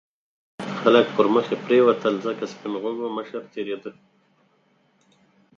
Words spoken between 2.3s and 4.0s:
سپین غوږو مشر تېرېده.